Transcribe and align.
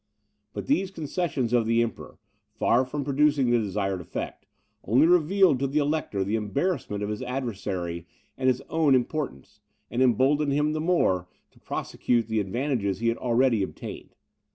But 0.53 0.65
these 0.65 0.89
concessions 0.89 1.53
of 1.53 1.67
the 1.67 1.83
Emperor, 1.83 2.17
far 2.55 2.85
from 2.85 3.03
producing 3.03 3.51
the 3.51 3.59
desired 3.59 4.01
effect, 4.01 4.47
only 4.83 5.05
revealed 5.05 5.59
to 5.59 5.67
the 5.67 5.77
Elector 5.77 6.23
the 6.23 6.33
embarrassment 6.35 7.03
of 7.03 7.09
his 7.09 7.21
adversary 7.21 8.07
and 8.35 8.47
his 8.47 8.61
own 8.67 8.95
importance, 8.95 9.59
and 9.91 10.01
emboldened 10.01 10.53
him 10.53 10.73
the 10.73 10.81
more 10.81 11.27
to 11.51 11.59
prosecute 11.59 12.25
the 12.29 12.39
advantages 12.39 12.97
he 12.97 13.09
had 13.09 13.17
already 13.17 13.61
obtained. 13.61 14.15